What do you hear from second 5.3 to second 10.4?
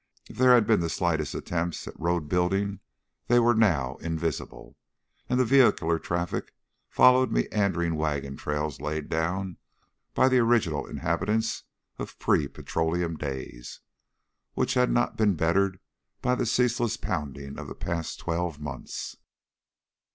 the vehicular streams followed meandering wagon trails laid down by the